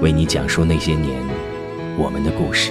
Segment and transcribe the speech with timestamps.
[0.00, 1.22] 为你讲述那些年
[1.96, 2.70] 我们的故事。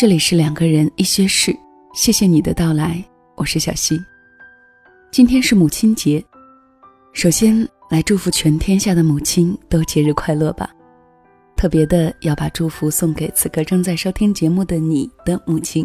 [0.00, 1.52] 这里是两个人一些事，
[1.92, 3.02] 谢谢你的到来，
[3.34, 4.00] 我是小溪。
[5.10, 6.24] 今天是母亲节，
[7.12, 10.70] 首先来祝福全天下的母亲都节日快乐吧。
[11.56, 15.84] 特别的要把祝福送给此刻正在收听节目的你的母亲，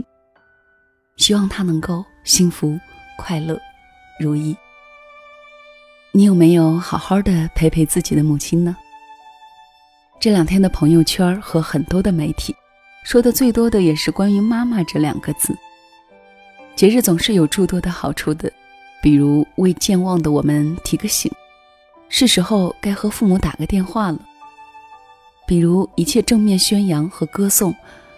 [1.17, 2.79] 希望她能够幸福、
[3.17, 3.59] 快乐、
[4.19, 4.55] 如意。
[6.11, 8.77] 你有没有好好的陪陪自己的母亲呢？
[10.19, 12.55] 这两天的朋友圈和很多的媒体。
[13.03, 15.55] 说的最多的也是关于“妈妈”这两个字。
[16.75, 18.51] 节日总是有诸多的好处的，
[19.01, 21.31] 比如为健忘的我们提个醒，
[22.09, 24.17] 是时候该和父母打个电话了；
[25.45, 27.75] 比如一切正面宣扬和歌颂，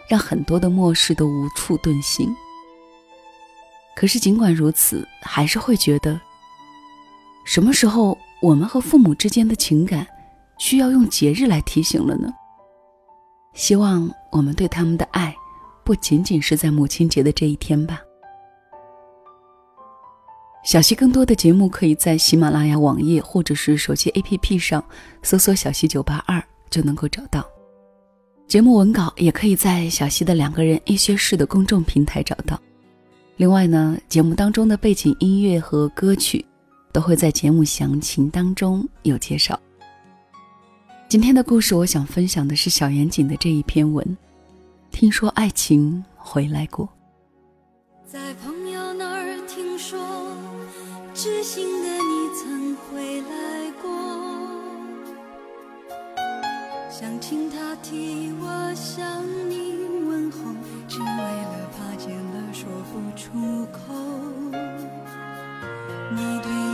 [0.07, 2.33] 让很多的漠视都无处遁形。
[3.95, 6.19] 可是尽管如此，还是会觉得，
[7.43, 10.05] 什么时候我们和父母之间的情感
[10.57, 12.31] 需要用节日来提醒了呢？
[13.55, 15.35] 希望我们对他们的爱，
[15.83, 18.01] 不仅仅是在母亲节的这一天吧。
[20.63, 24.83] 小溪更多的节目可以在喜马拉雅网页或者是手机 APP 上
[25.23, 27.45] 搜索“小溪九八二”就能够找到。
[28.47, 32.59] 节目文稿也可以在小溪的两个人一些事的公众平台找到。
[33.37, 36.43] 另外呢，节目当中的背景音乐和歌曲，
[36.91, 39.59] 都会在节目详情当中有介绍。
[41.07, 44.17] 今天的故事，我想分享的是小严谨的这一篇文。
[44.91, 46.89] 听说爱情回来过，
[48.07, 49.99] 在朋友那儿听说，
[51.13, 53.87] 知心的你曾回来过，
[56.89, 59.77] 想请他替我向你
[60.07, 60.39] 问候，
[60.87, 63.93] 只为了怕见了说不出口。
[66.11, 66.64] 你对。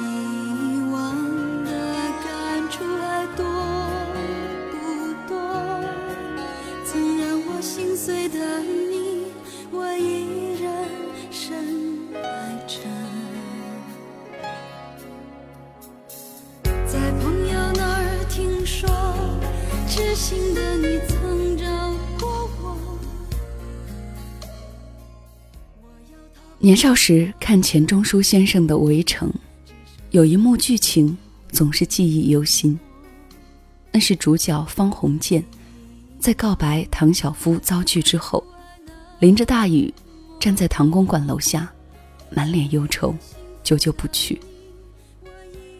[26.71, 29.29] 年少时看钱钟书先生的《围城》，
[30.11, 31.17] 有一幕剧情
[31.51, 32.79] 总是记忆犹新。
[33.91, 35.43] 那是主角方鸿渐
[36.17, 38.41] 在告白唐晓夫遭拒之后，
[39.19, 39.93] 淋着大雨
[40.39, 41.69] 站在唐公馆楼下，
[42.29, 43.13] 满脸忧愁，
[43.61, 44.39] 久久不去。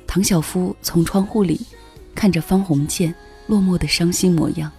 [0.06, 1.62] 唐晓夫从窗户里
[2.14, 3.16] 看着方鸿渐
[3.48, 4.70] 落寞的伤心模样，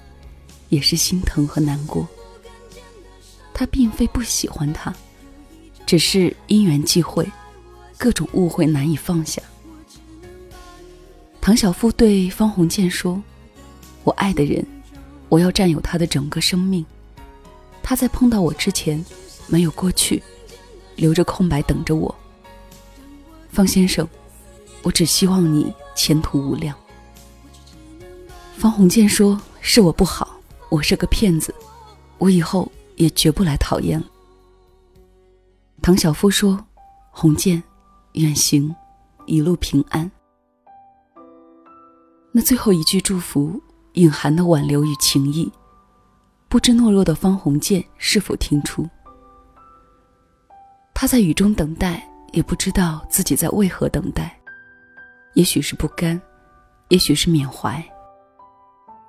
[0.69, 2.07] 也是心疼和难过。
[3.55, 4.95] 他并非不喜欢他。
[5.87, 7.31] 只是因缘际会，
[7.99, 9.43] 各种误会难以放下。
[11.41, 13.21] 唐晓夫对方鸿渐说
[14.05, 14.65] ：“我爱的人，
[15.29, 16.87] 我要占有他的整个生命。
[17.83, 19.05] 他在碰到我之前，
[19.49, 20.23] 没有过去，
[20.95, 22.15] 留着空白等着我。
[23.51, 24.09] 方先生，
[24.83, 26.77] 我只希望你前途无量。”
[28.57, 30.39] 方鸿渐说：“是我不好，
[30.69, 31.53] 我是个骗子，
[32.19, 34.07] 我以后也绝不来讨厌了。”
[35.83, 36.65] 唐晓夫说
[37.11, 37.61] ：“鸿渐，
[38.13, 38.73] 远行，
[39.27, 40.09] 一路平安。”
[42.31, 43.61] 那最后一句祝福
[43.95, 45.51] 隐含的挽留与情意，
[46.49, 48.89] 不知懦弱的方鸿渐是否听出？
[50.95, 54.39] 他在雨中等待，也不知道自己在为何等待。
[55.35, 56.21] 也许是不甘，
[56.91, 57.85] 也许是缅怀。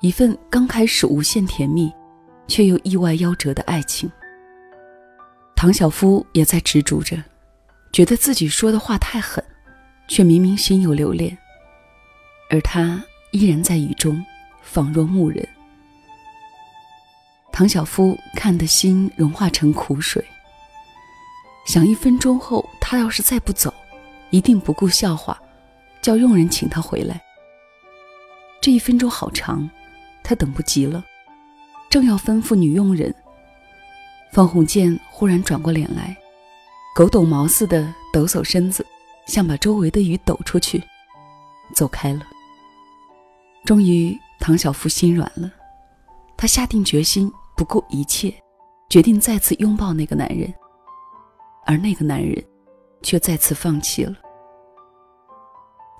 [0.01, 1.93] 一份刚开始无限甜蜜，
[2.47, 4.11] 却又意外夭折的爱情。
[5.63, 7.23] 唐晓夫也在执着着，
[7.93, 9.41] 觉得自己说的话太狠，
[10.09, 11.37] 却明明心有留恋，
[12.49, 13.01] 而他。
[13.31, 14.21] 依然在雨中，
[14.61, 15.47] 仿若牧人。
[17.53, 20.21] 唐晓夫看得心融化成苦水。
[21.65, 23.73] 想一分钟后，他要是再不走，
[24.31, 25.41] 一定不顾笑话，
[26.01, 27.21] 叫佣人请他回来。
[28.59, 29.69] 这一分钟好长，
[30.25, 31.05] 他等不及了，
[31.89, 33.15] 正要吩咐女佣人，
[34.33, 36.17] 方鸿渐忽然转过脸来，
[36.95, 38.83] 狗抖毛似的抖擞身子，
[39.27, 40.83] 像把周围的雨抖出去，
[41.75, 42.25] 走开了。
[43.63, 45.51] 终于，唐小夫心软了，
[46.35, 48.33] 他下定决心，不顾一切，
[48.89, 50.51] 决定再次拥抱那个男人。
[51.67, 52.43] 而那个男人，
[53.03, 54.15] 却再次放弃了。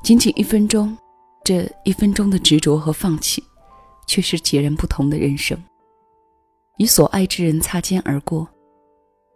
[0.01, 0.97] 仅仅一分钟，
[1.43, 3.43] 这一分钟的执着和放弃，
[4.07, 5.55] 却是截然不同的人生。
[6.77, 8.47] 与所爱之人擦肩而过，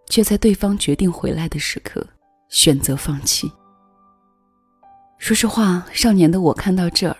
[0.09, 2.05] 却在对方决定回来的时刻，
[2.49, 3.51] 选择放弃。
[5.17, 7.15] 说实话，少年的我看到这儿。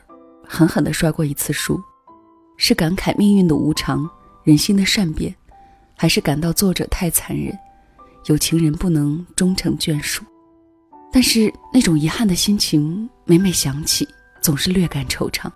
[0.49, 1.77] 狠狠地摔过一次书，
[2.55, 4.09] 是感慨命运的无常、
[4.43, 5.35] 人心的善变，
[5.93, 7.53] 还是感到作者太残忍，
[8.27, 10.23] 有情人不能终成眷属？
[11.11, 14.07] 但是那种遗憾的心情，每每想起，
[14.41, 15.51] 总是略感惆怅。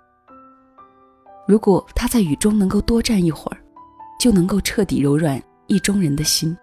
[1.48, 3.61] 如果他在雨中能够多站一会儿，
[4.22, 6.56] 就能够彻底柔软意中人的心。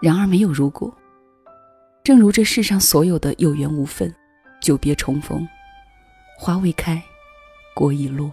[0.00, 0.96] 然而没有如果。
[2.04, 4.14] 正如这世上所有的有缘无分，
[4.60, 5.44] 久别重逢，
[6.38, 7.02] 花未开。
[7.74, 8.30] 果已落。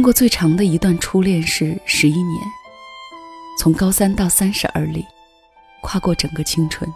[0.00, 2.42] 经过最长的一段初恋是十一年，
[3.58, 5.04] 从高三到三十而立，
[5.82, 6.90] 跨过整个青春。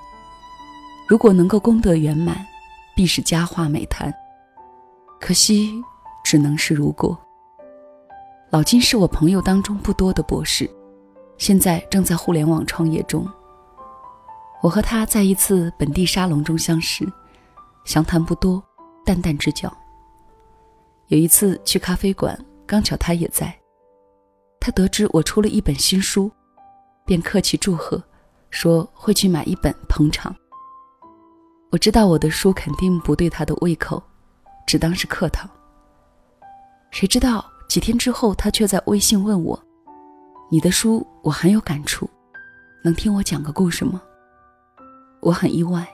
[1.07, 2.35] 如果能够功德圆满，
[2.97, 4.11] 必是佳话美谈。
[5.21, 5.71] 可惜，
[6.25, 7.15] 只能是如果。
[8.49, 10.67] 老金是我朋友当中不多的博士，
[11.37, 13.31] 现在正在互联网创业中。
[14.63, 17.07] 我和他在一次本地沙龙中相识，
[17.85, 18.65] 详谈不多，
[19.05, 19.71] 淡淡之交。
[21.09, 22.35] 有一次去咖啡馆，
[22.67, 23.55] 刚巧他也在。
[24.61, 26.31] 他得知我出了一本新书，
[27.05, 28.03] 便客气祝贺，
[28.51, 30.35] 说会去买一本捧场。
[31.71, 34.03] 我知道我的书肯定不对他的胃口，
[34.67, 35.49] 只当是客套。
[36.91, 39.61] 谁知道几天之后，他却在微信问我
[40.51, 42.09] ：“你的书我很有感触，
[42.85, 44.01] 能听我讲个故事吗？”
[45.21, 45.87] 我很意外，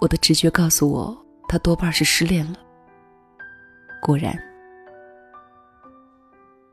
[0.00, 1.16] 我的直觉告诉我，
[1.48, 2.58] 他多半是失恋了。
[4.02, 4.38] 果然，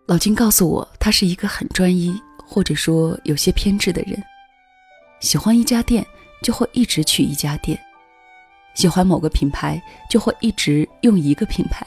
[0.10, 4.20] 老金告诉我，他是一个很专一，或者说有些偏执的人，
[5.20, 6.04] 喜欢一家店
[6.42, 7.80] 就会一直去一家店。
[8.74, 9.80] 喜欢某个品牌，
[10.10, 11.86] 就会一直用一个品牌，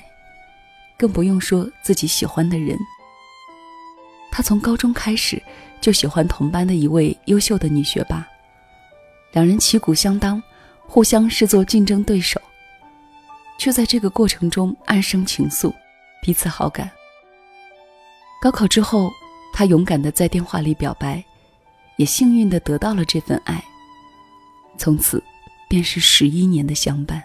[0.97, 2.79] 更不用说自己喜欢的人。
[4.31, 5.43] 他从高中开始
[5.81, 8.25] 就喜欢同班的一位优秀的女学霸，
[9.33, 10.41] 两人旗鼓相当，
[10.87, 12.41] 互相视作竞争对手，
[13.59, 15.75] 却在这个过程中暗生情愫，
[16.23, 16.89] 彼此好感。
[18.43, 19.09] 高考之后，
[19.55, 21.25] 他勇敢地在电话里表白，
[21.97, 23.65] 也幸运地得到了这份爱，
[24.77, 25.23] 从此。
[25.69, 27.23] 便是十一年的相伴。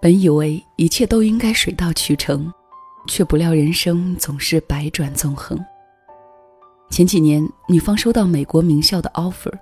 [0.00, 2.52] 本以为一切都应该水到渠成，
[3.06, 5.56] 却不料人生总是百转纵横。
[6.90, 9.52] 前几年，女方收到美国名校的 offer，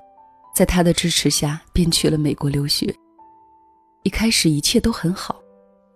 [0.55, 2.90] 在他的支持下，便去了美国留学。
[4.02, 5.43] 一开始一切都很好，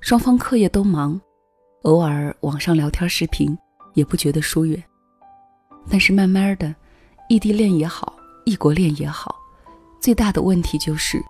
[0.02, 1.18] 双方课业都忙，
[1.84, 3.56] 偶尔网上聊天视频，
[3.92, 4.82] 也不觉得疏远。
[5.90, 6.74] 但是慢慢的，
[7.28, 9.36] 异地恋也好，异国恋也好。
[10.00, 11.22] 最大的问题就是，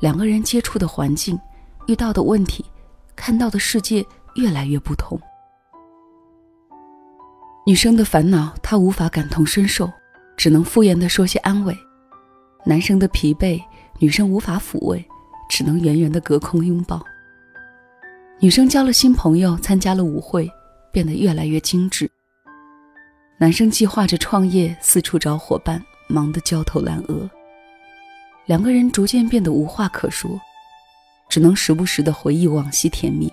[0.00, 1.40] 两个人接触的环境、
[1.86, 2.62] 遇到的问题、
[3.16, 5.18] 看到的世界越来越不同。
[7.66, 9.90] 女生的烦恼，他无法感同身受，
[10.36, 11.72] 只能敷衍的说些安慰；
[12.66, 13.58] 男生的疲惫，
[13.98, 15.02] 女生无法抚慰，
[15.48, 17.02] 只能远远的隔空拥抱。
[18.44, 20.52] 女生交了新朋友，参加了舞会，
[20.92, 22.06] 变得越来越精致；
[23.38, 27.26] 男生计划着创业，四处找伙伴，忙得焦头烂额。
[28.44, 30.38] 两个人逐渐变得无话可说，
[31.30, 33.32] 只能时不时的回忆往昔甜蜜，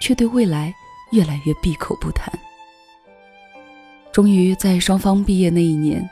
[0.00, 0.74] 却对未来
[1.12, 2.28] 越来越闭口不谈。
[4.10, 6.04] 终于在双方毕业那一年，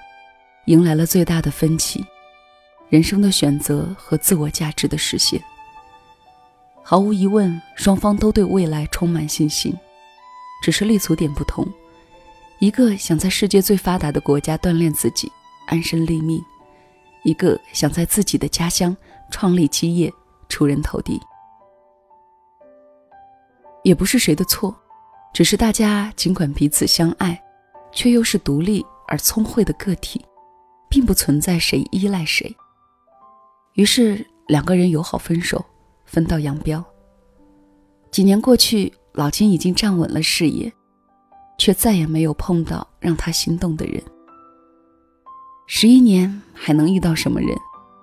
[0.67, 2.07] 迎来了最大的分歧：
[2.89, 5.43] 人生的选择和自我价值的实现。
[6.87, 9.75] 毫无疑问，双方都对未来充满信心，
[10.63, 11.67] 只是立足点不同。
[12.59, 15.33] 一个想在世界最发达的国家锻炼自己，
[15.67, 16.39] 安身立命；
[17.25, 18.95] 一个想在自己的家乡
[19.31, 20.13] 创立基业，
[20.51, 21.19] 出人头地。
[23.83, 24.77] 也不是谁的错，
[25.33, 27.43] 只是大家尽管彼此相爱，
[27.93, 30.23] 却又是独立而聪慧的个体，
[30.91, 32.55] 并不存在谁依赖谁。
[33.73, 35.65] 于是两个人友好分手。
[36.15, 36.83] 分道扬镳。
[38.13, 40.73] 几年过去，老金已经站稳了事业，
[41.59, 44.01] 却再也没有碰到让他心动的人。
[45.67, 47.51] 十一年还能遇到什么人，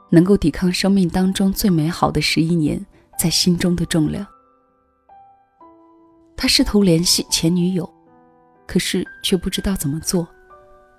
[0.09, 2.85] 能够抵抗生命当中最美好的十一年
[3.17, 4.27] 在心中的重量？
[6.35, 7.89] 他试图联系前女友，
[8.67, 10.27] 可是却不知道怎么做，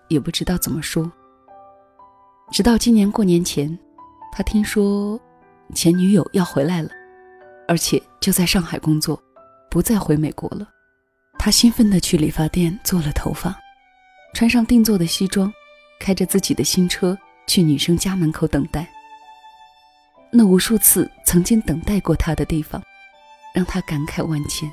[0.09, 1.13] 也不知道怎么说。
[2.51, 3.79] 直到今年过年前，
[4.33, 5.21] 他听说
[5.75, 6.89] 前女友要回来了。
[7.73, 9.19] 而且就在上海工作，
[9.71, 10.69] 不再回美国了。
[11.39, 13.59] 他兴奋地去理发店做了头发，
[14.35, 15.51] 穿上定做的西装，
[15.99, 18.87] 开着自己的新车去女生家门口等待。
[20.31, 22.83] 那无数次曾经等待过他的地方，
[23.55, 24.71] 让他感慨万千。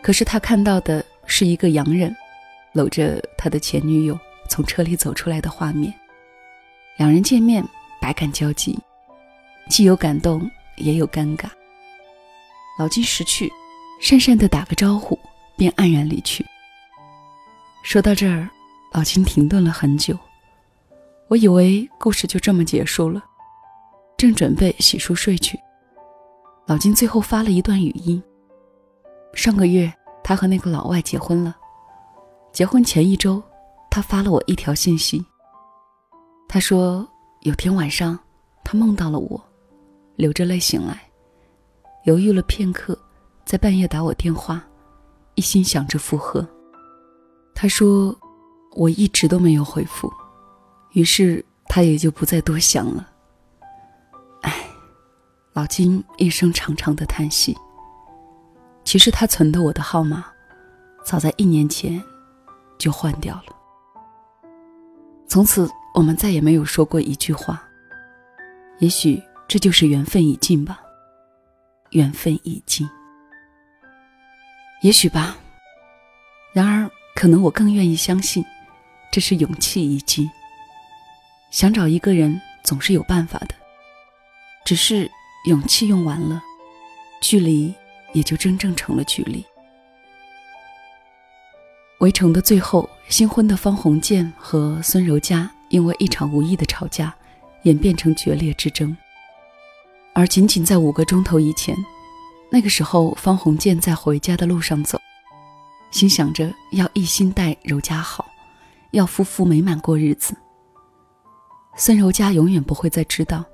[0.00, 2.14] 可是他看到的是一个洋人，
[2.74, 4.16] 搂着他的前女友
[4.48, 5.92] 从车里走出来的画面。
[6.96, 7.64] 两人见面，
[8.00, 8.78] 百感交集，
[9.68, 10.48] 既有感动。
[10.76, 11.48] 也有尴尬。
[12.78, 13.50] 老金识趣，
[14.02, 15.18] 讪讪的打个招呼，
[15.56, 16.44] 便黯然离去。
[17.82, 18.48] 说到这儿，
[18.92, 20.18] 老金停顿了很久。
[21.28, 23.24] 我以为故事就这么结束了，
[24.16, 25.58] 正准备洗漱睡去，
[26.66, 28.22] 老金最后发了一段语音。
[29.34, 29.92] 上个月，
[30.22, 31.56] 他和那个老外结婚了。
[32.52, 33.42] 结婚前一周，
[33.90, 35.24] 他发了我一条信息。
[36.48, 37.06] 他说，
[37.40, 38.18] 有天晚上，
[38.64, 39.42] 他梦到了我。
[40.16, 40.98] 流着泪醒来，
[42.04, 42.98] 犹豫了片刻，
[43.44, 44.64] 在半夜打我电话，
[45.34, 46.46] 一心想着复合。
[47.54, 48.16] 他说
[48.74, 50.10] ：“我一直都没有回复。”
[50.92, 53.06] 于是他也就不再多想了。
[54.40, 54.66] 唉，
[55.52, 57.54] 老金一声长长的叹息。
[58.84, 60.24] 其实他存的我的号码，
[61.04, 62.02] 早在一年前
[62.78, 63.54] 就换掉了。
[65.26, 67.62] 从此我们再也没有说过一句话。
[68.78, 69.22] 也许。
[69.48, 70.80] 这就是缘分已尽吧，
[71.90, 72.88] 缘分已尽，
[74.80, 75.36] 也许吧。
[76.52, 78.44] 然而，可能我更愿意相信，
[79.12, 80.28] 这是勇气已尽。
[81.50, 83.54] 想找一个人总是有办法的，
[84.64, 85.10] 只是
[85.46, 86.42] 勇气用完了，
[87.20, 87.72] 距离
[88.12, 89.44] 也就真正成了距离。
[92.00, 97.14] 围城的最后，新婚的方鸿渐和孙柔嘉因为一场无意的吵架，
[97.62, 98.94] 演变成决裂之争。
[100.16, 101.76] 而仅仅在五个钟头以前，
[102.50, 104.98] 那个时候，方鸿渐在回家的路上走，
[105.90, 108.24] 心想着要一心待柔嘉好，
[108.92, 110.34] 要夫妇美满过日子。
[111.76, 113.44] 孙柔嘉永远不会再知道，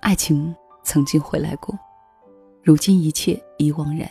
[0.00, 1.78] 爱情曾经回来过，
[2.62, 4.10] 如今一切已惘然。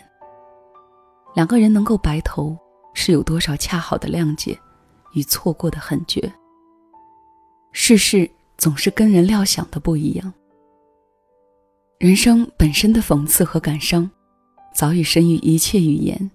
[1.34, 2.56] 两个人能够白头，
[2.94, 4.56] 是有多少恰好的谅解，
[5.13, 6.32] 与错过的狠绝。
[7.72, 10.32] 世事总是跟人料想的不一样。
[12.00, 14.08] 人生本身的讽刺和感伤，
[14.72, 16.30] 早已深于一切语言。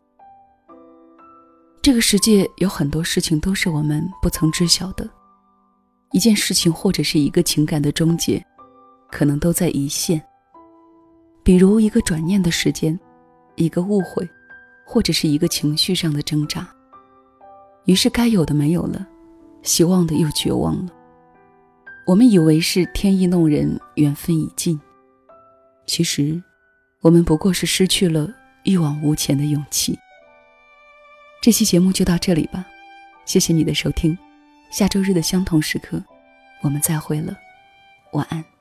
[1.81, 5.09] 这个世界有很多事情都是我们不曾知晓的，
[6.11, 8.45] 一件事情或者是一个情感的终结，
[9.09, 10.21] 可能都在一线。
[11.45, 12.99] 比如一个转念的时间，
[13.54, 14.28] 一个误会，
[14.85, 16.69] 或者是一个情绪上的挣扎，
[17.85, 19.07] 于是该有的没有了，
[19.62, 20.92] 希望的又绝望了。
[22.04, 24.81] 我们以为是天意弄人，缘分已尽。
[25.87, 26.43] 其实，
[27.01, 29.99] 我们不过是失去了一往无前的勇气。
[31.43, 32.65] 这期节目就到这里吧，
[33.25, 34.17] 谢谢你的收听。
[34.71, 36.03] 下周日的相同时刻，
[36.62, 37.37] 我们再会了，
[38.12, 38.51] 晚安。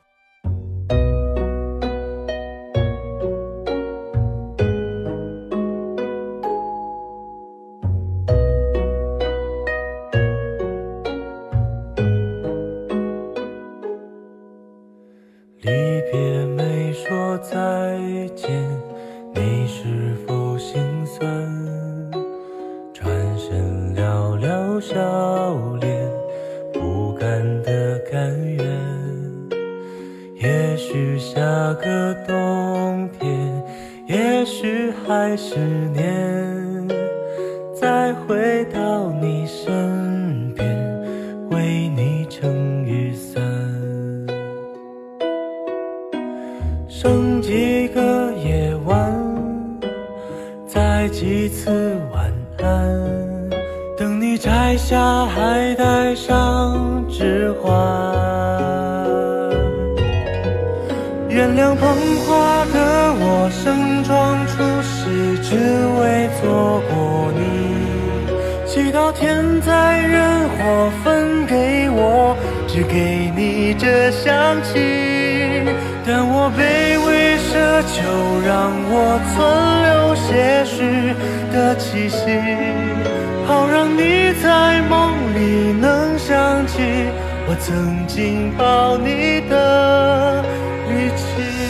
[76.04, 77.52] 但我卑微奢
[77.86, 78.02] 求，
[78.42, 79.38] 让我存
[79.86, 81.14] 留些许
[81.54, 82.18] 的气息，
[83.46, 86.82] 好让你在梦里能想起
[87.48, 90.42] 我曾经抱你的
[90.90, 91.61] 力气。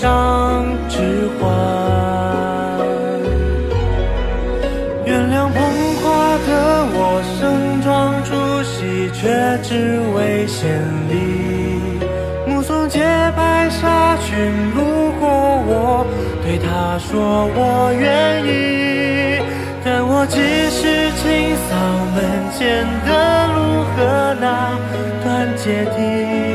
[0.00, 1.48] 上之花
[5.04, 5.60] 原谅捧
[5.96, 10.70] 花的我盛装出席却只为献
[11.10, 11.98] 礼
[12.46, 13.00] 目送洁
[13.36, 15.28] 白纱裙路过
[15.66, 16.06] 我
[16.44, 19.42] 对他说我愿意
[19.84, 20.38] 但我只
[20.70, 21.74] 是清扫
[22.14, 22.22] 门
[22.56, 24.78] 前的路和那
[25.24, 26.47] 段阶梯。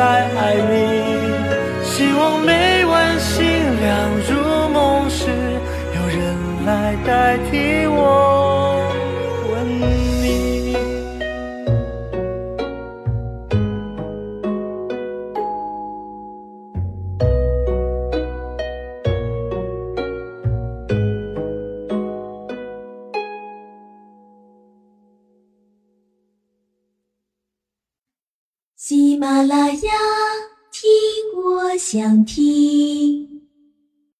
[0.00, 0.99] 再爱你。
[31.92, 33.39] 想听。